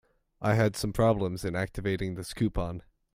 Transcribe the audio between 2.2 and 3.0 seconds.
coupon.